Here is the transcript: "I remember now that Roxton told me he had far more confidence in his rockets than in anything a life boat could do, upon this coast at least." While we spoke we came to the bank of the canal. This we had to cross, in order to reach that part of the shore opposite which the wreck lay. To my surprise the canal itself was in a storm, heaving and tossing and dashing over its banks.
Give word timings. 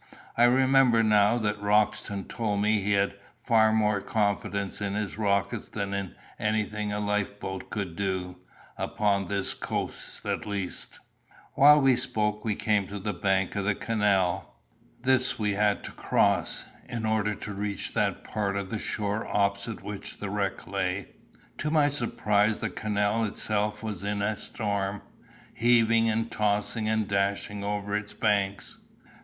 "I 0.35 0.45
remember 0.45 1.03
now 1.03 1.37
that 1.37 1.61
Roxton 1.61 2.23
told 2.23 2.59
me 2.59 2.81
he 2.81 2.93
had 2.93 3.19
far 3.39 3.71
more 3.71 4.01
confidence 4.01 4.81
in 4.81 4.95
his 4.95 5.15
rockets 5.15 5.69
than 5.69 5.93
in 5.93 6.15
anything 6.39 6.91
a 6.91 6.99
life 6.99 7.39
boat 7.39 7.69
could 7.69 7.95
do, 7.95 8.39
upon 8.79 9.27
this 9.27 9.53
coast 9.53 10.25
at 10.25 10.47
least." 10.47 10.99
While 11.53 11.81
we 11.81 11.95
spoke 11.95 12.43
we 12.43 12.55
came 12.55 12.87
to 12.87 12.97
the 12.97 13.13
bank 13.13 13.55
of 13.55 13.63
the 13.65 13.75
canal. 13.75 14.55
This 15.03 15.37
we 15.37 15.51
had 15.53 15.83
to 15.83 15.91
cross, 15.91 16.65
in 16.89 17.05
order 17.05 17.35
to 17.35 17.53
reach 17.53 17.93
that 17.93 18.23
part 18.23 18.55
of 18.57 18.71
the 18.71 18.79
shore 18.79 19.27
opposite 19.27 19.83
which 19.83 20.17
the 20.17 20.31
wreck 20.31 20.65
lay. 20.65 21.09
To 21.59 21.69
my 21.69 21.89
surprise 21.89 22.59
the 22.59 22.71
canal 22.71 23.23
itself 23.25 23.83
was 23.83 24.03
in 24.03 24.23
a 24.23 24.35
storm, 24.35 25.03
heaving 25.53 26.09
and 26.09 26.31
tossing 26.31 26.89
and 26.89 27.07
dashing 27.07 27.63
over 27.63 27.95
its 27.95 28.15
banks. 28.15 28.79